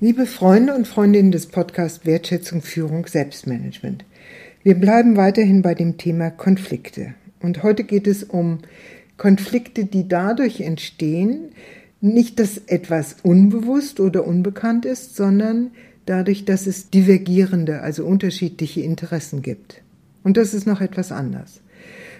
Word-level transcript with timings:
Liebe 0.00 0.26
Freunde 0.26 0.76
und 0.76 0.86
Freundinnen 0.86 1.32
des 1.32 1.46
Podcasts 1.46 2.06
Wertschätzung, 2.06 2.62
Führung, 2.62 3.08
Selbstmanagement. 3.08 4.04
Wir 4.62 4.76
bleiben 4.76 5.16
weiterhin 5.16 5.60
bei 5.60 5.74
dem 5.74 5.98
Thema 5.98 6.30
Konflikte. 6.30 7.14
Und 7.40 7.64
heute 7.64 7.82
geht 7.82 8.06
es 8.06 8.22
um 8.22 8.58
Konflikte, 9.16 9.86
die 9.86 10.06
dadurch 10.06 10.60
entstehen, 10.60 11.48
nicht, 12.00 12.38
dass 12.38 12.58
etwas 12.58 13.16
unbewusst 13.24 13.98
oder 13.98 14.24
unbekannt 14.24 14.84
ist, 14.84 15.16
sondern 15.16 15.72
dadurch, 16.06 16.44
dass 16.44 16.68
es 16.68 16.90
divergierende, 16.90 17.80
also 17.80 18.04
unterschiedliche 18.04 18.82
Interessen 18.82 19.42
gibt. 19.42 19.82
Und 20.22 20.36
das 20.36 20.54
ist 20.54 20.68
noch 20.68 20.80
etwas 20.80 21.10
anders. 21.10 21.60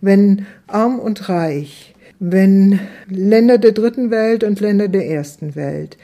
Wenn 0.00 0.44
arm 0.66 0.98
und 0.98 1.28
reich, 1.28 1.94
wenn 2.18 2.80
Länder 3.08 3.58
der 3.58 3.70
dritten 3.70 4.10
Welt 4.10 4.42
und 4.42 4.58
Länder 4.58 4.88
der 4.88 5.08
ersten 5.08 5.54
Welt, 5.54 5.98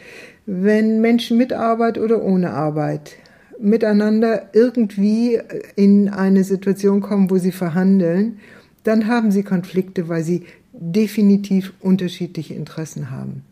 wenn 0.46 1.00
Menschen 1.00 1.36
mit 1.36 1.52
Arbeit 1.52 1.98
oder 1.98 2.22
ohne 2.22 2.50
Arbeit 2.50 3.16
miteinander 3.58 4.50
irgendwie 4.52 5.40
in 5.74 6.08
eine 6.08 6.44
Situation 6.44 7.00
kommen, 7.00 7.30
wo 7.30 7.38
sie 7.38 7.52
verhandeln, 7.52 8.38
dann 8.84 9.08
haben 9.08 9.30
sie 9.32 9.42
Konflikte, 9.42 10.08
weil 10.08 10.22
sie 10.22 10.44
definitiv 10.72 11.72
unterschiedliche 11.80 12.54
Interessen 12.54 13.10
haben. 13.10 13.42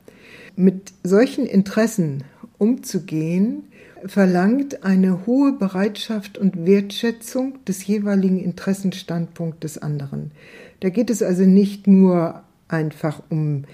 Mit 0.56 0.92
solchen 1.02 1.46
Interessen 1.46 2.22
umzugehen, 2.58 3.64
verlangt 4.06 4.84
eine 4.84 5.26
hohe 5.26 5.52
Bereitschaft 5.52 6.36
und 6.38 6.66
Wertschätzung 6.66 7.64
des 7.64 7.86
jeweiligen 7.86 8.38
Interessenstandpunkts 8.38 9.60
des 9.60 9.78
anderen. 9.78 10.30
Da 10.80 10.90
geht 10.90 11.10
es 11.10 11.22
also 11.22 11.44
nicht 11.44 11.86
nur 11.86 12.42
einfach 12.68 13.22
um 13.30 13.64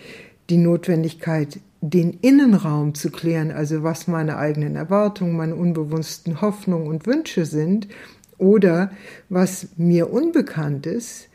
die 0.50 0.56
Notwendigkeit, 0.56 1.60
den 1.80 2.18
Innenraum 2.20 2.94
zu 2.94 3.10
klären, 3.10 3.50
also 3.50 3.82
was 3.82 4.06
meine 4.06 4.36
eigenen 4.36 4.76
Erwartungen, 4.76 5.36
meine 5.36 5.54
unbewussten 5.54 6.40
Hoffnungen 6.40 6.88
und 6.88 7.06
Wünsche 7.06 7.46
sind 7.46 7.88
oder 8.36 8.90
was 9.28 9.68
mir 9.76 10.12
unbekannt 10.12 10.86
ist, 10.86 11.28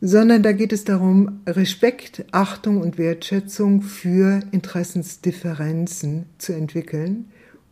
sondern 0.00 0.42
da 0.42 0.52
geht 0.52 0.72
es 0.72 0.84
darum, 0.84 1.40
Respekt, 1.46 2.24
Achtung 2.32 2.80
und 2.80 2.98
Wertschätzung 2.98 3.82
für 3.82 4.40
Interessensdifferenzen 4.50 6.26
zu 6.38 6.52
entwickeln 6.52 7.26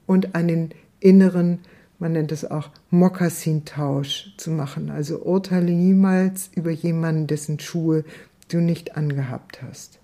und 0.06 0.34
einen 0.34 0.70
inneren, 1.00 1.60
man 1.98 2.12
nennt 2.12 2.32
es 2.32 2.50
auch 2.50 2.70
Mokassintausch 2.90 4.34
zu 4.36 4.50
machen. 4.50 4.90
Also 4.90 5.18
urteile 5.18 5.72
niemals 5.72 6.50
über 6.54 6.70
jemanden, 6.70 7.26
dessen 7.26 7.58
Schuhe 7.60 8.04
du 8.48 8.58
nicht 8.58 8.96
angehabt 8.96 9.62
hast. 9.62 10.00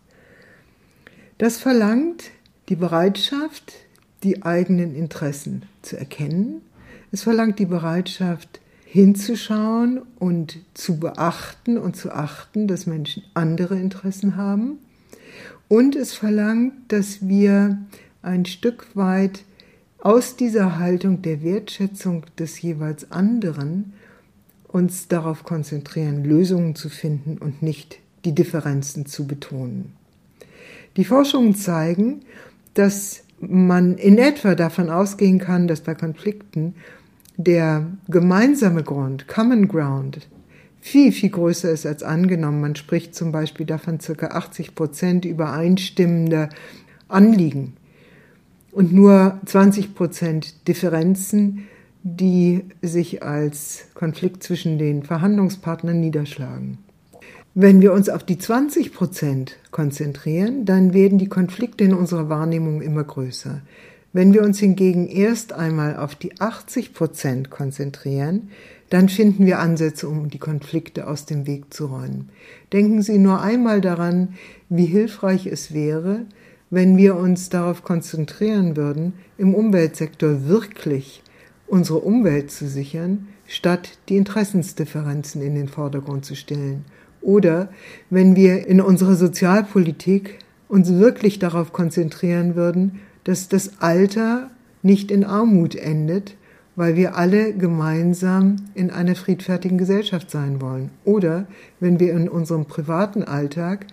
Das 1.40 1.56
verlangt 1.56 2.24
die 2.68 2.76
Bereitschaft, 2.76 3.72
die 4.24 4.42
eigenen 4.42 4.94
Interessen 4.94 5.62
zu 5.80 5.96
erkennen. 5.96 6.60
Es 7.12 7.22
verlangt 7.22 7.58
die 7.58 7.64
Bereitschaft, 7.64 8.60
hinzuschauen 8.84 10.02
und 10.18 10.58
zu 10.74 11.00
beachten 11.00 11.78
und 11.78 11.96
zu 11.96 12.12
achten, 12.12 12.68
dass 12.68 12.84
Menschen 12.84 13.22
andere 13.32 13.78
Interessen 13.78 14.36
haben. 14.36 14.80
Und 15.66 15.96
es 15.96 16.12
verlangt, 16.12 16.74
dass 16.88 17.26
wir 17.26 17.78
ein 18.20 18.44
Stück 18.44 18.88
weit 18.92 19.44
aus 19.98 20.36
dieser 20.36 20.78
Haltung 20.78 21.22
der 21.22 21.42
Wertschätzung 21.42 22.26
des 22.38 22.60
jeweils 22.60 23.12
anderen 23.12 23.94
uns 24.68 25.08
darauf 25.08 25.44
konzentrieren, 25.44 26.22
Lösungen 26.22 26.74
zu 26.74 26.90
finden 26.90 27.38
und 27.38 27.62
nicht 27.62 27.98
die 28.26 28.34
Differenzen 28.34 29.06
zu 29.06 29.26
betonen. 29.26 29.94
Die 31.00 31.06
Forschungen 31.06 31.54
zeigen, 31.54 32.20
dass 32.74 33.22
man 33.40 33.96
in 33.96 34.18
etwa 34.18 34.54
davon 34.54 34.90
ausgehen 34.90 35.38
kann, 35.38 35.66
dass 35.66 35.80
bei 35.80 35.94
Konflikten 35.94 36.74
der 37.38 37.86
gemeinsame 38.08 38.82
Grund, 38.82 39.26
Common 39.26 39.66
Ground, 39.66 40.28
viel, 40.82 41.10
viel 41.12 41.30
größer 41.30 41.70
ist 41.70 41.86
als 41.86 42.02
angenommen. 42.02 42.60
Man 42.60 42.76
spricht 42.76 43.14
zum 43.14 43.32
Beispiel 43.32 43.64
davon 43.64 43.98
circa 43.98 44.26
80 44.26 44.74
Prozent 44.74 45.24
übereinstimmender 45.24 46.50
Anliegen 47.08 47.78
und 48.70 48.92
nur 48.92 49.40
20 49.46 49.94
Prozent 49.94 50.68
Differenzen, 50.68 51.66
die 52.02 52.64
sich 52.82 53.22
als 53.22 53.84
Konflikt 53.94 54.42
zwischen 54.42 54.78
den 54.78 55.02
Verhandlungspartnern 55.02 55.98
niederschlagen. 55.98 56.76
Wenn 57.54 57.80
wir 57.80 57.92
uns 57.92 58.08
auf 58.08 58.22
die 58.22 58.38
20 58.38 58.94
Prozent 58.94 59.56
konzentrieren, 59.72 60.64
dann 60.64 60.94
werden 60.94 61.18
die 61.18 61.28
Konflikte 61.28 61.82
in 61.82 61.94
unserer 61.94 62.28
Wahrnehmung 62.28 62.80
immer 62.80 63.02
größer. 63.02 63.62
Wenn 64.12 64.32
wir 64.32 64.42
uns 64.44 64.60
hingegen 64.60 65.08
erst 65.08 65.52
einmal 65.52 65.96
auf 65.96 66.14
die 66.14 66.40
80 66.40 66.94
Prozent 66.94 67.50
konzentrieren, 67.50 68.50
dann 68.88 69.08
finden 69.08 69.46
wir 69.46 69.58
Ansätze, 69.58 70.08
um 70.08 70.30
die 70.30 70.38
Konflikte 70.38 71.08
aus 71.08 71.26
dem 71.26 71.48
Weg 71.48 71.74
zu 71.74 71.86
räumen. 71.86 72.28
Denken 72.72 73.02
Sie 73.02 73.18
nur 73.18 73.40
einmal 73.40 73.80
daran, 73.80 74.34
wie 74.68 74.86
hilfreich 74.86 75.46
es 75.46 75.74
wäre, 75.74 76.26
wenn 76.70 76.96
wir 76.96 77.16
uns 77.16 77.48
darauf 77.48 77.82
konzentrieren 77.82 78.76
würden, 78.76 79.14
im 79.38 79.56
Umweltsektor 79.56 80.46
wirklich 80.46 81.20
unsere 81.66 81.98
Umwelt 81.98 82.52
zu 82.52 82.68
sichern, 82.68 83.26
statt 83.48 83.98
die 84.08 84.16
Interessensdifferenzen 84.16 85.42
in 85.42 85.56
den 85.56 85.66
Vordergrund 85.66 86.24
zu 86.24 86.36
stellen 86.36 86.84
oder 87.20 87.68
wenn 88.08 88.36
wir 88.36 88.66
in 88.66 88.80
unserer 88.80 89.14
Sozialpolitik 89.14 90.38
uns 90.68 90.92
wirklich 90.94 91.38
darauf 91.38 91.72
konzentrieren 91.72 92.54
würden, 92.54 93.00
dass 93.24 93.48
das 93.48 93.80
Alter 93.80 94.50
nicht 94.82 95.10
in 95.10 95.24
Armut 95.24 95.74
endet, 95.74 96.36
weil 96.76 96.96
wir 96.96 97.16
alle 97.16 97.52
gemeinsam 97.52 98.56
in 98.74 98.90
einer 98.90 99.14
friedfertigen 99.14 99.76
Gesellschaft 99.76 100.30
sein 100.30 100.60
wollen. 100.60 100.90
Oder 101.04 101.46
wenn 101.80 102.00
wir 102.00 102.12
in 102.12 102.28
unserem 102.28 102.64
privaten 102.64 103.22
Alltag 103.22 103.86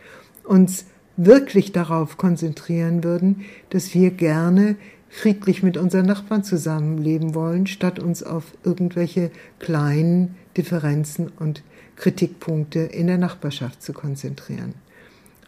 uns 0.43 0.85
wirklich 1.17 1.71
darauf 1.71 2.17
konzentrieren 2.17 3.03
würden, 3.03 3.41
dass 3.71 3.93
wir 3.93 4.11
gerne 4.11 4.75
friedlich 5.09 5.63
mit 5.63 5.77
unseren 5.77 6.05
Nachbarn 6.05 6.43
zusammenleben 6.43 7.33
wollen, 7.33 7.65
statt 7.65 7.99
uns 7.99 8.23
auf 8.23 8.43
irgendwelche 8.63 9.31
kleinen 9.59 10.35
Differenzen 10.57 11.31
und 11.39 11.63
Kritikpunkte 11.95 12.79
in 12.79 13.07
der 13.07 13.17
Nachbarschaft 13.17 13.81
zu 13.81 13.93
konzentrieren. 13.93 14.73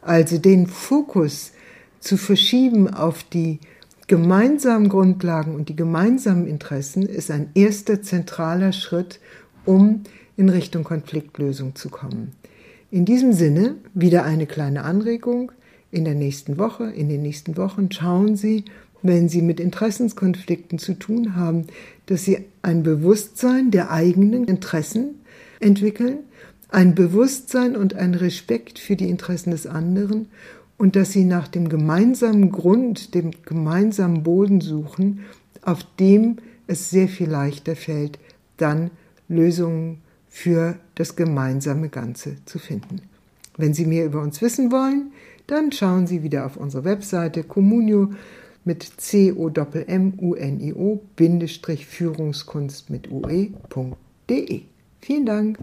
Also 0.02 0.38
den 0.38 0.68
Fokus 0.68 1.52
zu 2.00 2.18
verschieben 2.18 2.94
auf 2.94 3.24
die 3.24 3.59
gemeinsamen 4.08 4.90
Grundlagen 4.90 5.53
und 5.53 5.70
die 5.70 5.75
gemeinsamen 5.75 6.47
Interessen 6.47 7.03
ist 7.03 7.30
ein 7.30 7.50
erster 7.53 8.02
zentraler 8.02 8.72
Schritt, 8.72 9.20
um 9.66 10.03
in 10.36 10.50
Richtung 10.50 10.84
Konfliktlösung 10.84 11.76
zu 11.76 11.90
kommen. 11.90 12.31
In 12.91 13.06
diesem 13.06 13.34
Sinne 13.34 13.76
wieder 13.94 14.24
eine 14.24 14.47
kleine 14.47 14.84
Anregung. 14.84 15.52
In 15.91 16.06
der 16.06 16.16
nächsten 16.16 16.58
Woche, 16.58 16.86
in 16.86 17.09
den 17.09 17.22
nächsten 17.22 17.58
Wochen 17.58 17.91
schauen 17.91 18.36
Sie, 18.36 18.66
wenn 19.02 19.30
Sie 19.30 19.42
mit 19.42 19.60
Interessenskonflikten 19.60 20.80
zu 20.80 20.94
tun 20.94 21.36
haben, 21.36 21.68
dass 22.06 22.26
Sie 22.26 22.46
ein 22.62 22.84
Bewusstsein 22.84 23.72
der 23.72 23.92
eigenen 23.92 24.46
Interessen 24.46 25.22
entwickeln, 25.60 26.20
ein 26.70 26.96
Bewusstsein 26.96 27.76
und 27.76 27.96
ein 27.96 28.14
Respekt 28.14 28.80
für 28.80 28.96
die 28.96 29.09
Interessen 29.09 29.52
des 29.52 29.66
anderen 29.66 30.28
und 30.78 30.96
dass 30.96 31.12
sie 31.12 31.26
nach 31.26 31.48
dem 31.48 31.68
gemeinsamen 31.68 32.52
Grund, 32.52 33.14
dem 33.14 33.32
gemeinsamen 33.46 34.24
Boden 34.24 34.62
suchen, 34.62 35.26
auf 35.62 35.80
dem 36.00 36.38
es 36.68 36.90
sehr 36.90 37.08
viel 37.08 37.30
leichter 37.30 37.76
fällt, 37.76 38.20
dann 38.58 38.92
Lösungen 39.28 40.02
für 40.28 40.76
das 40.96 41.16
gemeinsame 41.16 41.90
Ganze 41.90 42.38
zu 42.46 42.59
finden. 42.59 43.02
Wenn 43.58 43.74
Sie 43.74 43.86
mehr 43.86 44.06
über 44.06 44.22
uns 44.22 44.42
wissen 44.42 44.72
wollen, 44.72 45.12
dann 45.48 45.72
schauen 45.72 46.08
Sie 46.08 46.24
wieder 46.24 46.46
auf 46.46 46.56
unsere 46.56 46.86
Webseite 46.86 47.44
communio 47.44 48.12
mit 48.64 48.84
c 48.97 49.31
o 49.31 49.50
m 49.50 50.14
u 50.20 50.36
n 50.36 50.59
i 50.62 50.74
o 50.74 51.02
Führungskunst 51.85 52.90
mit 52.90 53.09
ue.de. 53.11 54.61
Vielen 55.02 55.26
Dank. 55.26 55.59